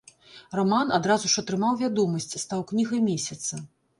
Раман 0.59 0.93
адразу 0.97 1.29
ж 1.33 1.43
атрымаў 1.43 1.77
вядомасць, 1.83 2.29
стаў 2.45 2.63
кнігай 2.71 3.05
месяца. 3.13 3.63